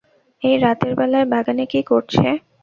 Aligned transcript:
এই 0.41 0.55
রাতের 0.57 0.93
বেলায় 0.99 1.27
বাগানে 1.33 1.63
কী 1.71 1.81
করছে! 1.83 2.25